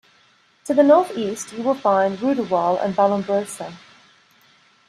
To 0.65 0.73
the 0.73 0.81
north 0.81 1.15
east 1.15 1.53
you 1.53 1.61
will 1.61 1.75
find 1.75 2.17
Roodewal 2.19 2.77
and 2.83 2.95
Vallombrosa. 2.95 3.75